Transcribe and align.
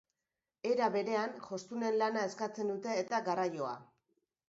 Era 0.69 0.87
berean, 0.95 1.35
jostunen 1.49 1.99
lana 2.01 2.25
eskatzen 2.31 2.75
dute 2.77 2.99
eta 3.07 3.25
garraioa. 3.33 3.79